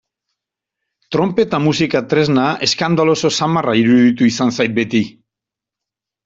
Tronpeta 1.15 1.59
musika 1.65 2.01
tresna 2.13 2.45
eskandaloso 2.69 3.31
samarra 3.41 3.77
iruditu 3.83 4.31
izan 4.31 4.57
zait 4.59 4.75
beti. 4.81 5.05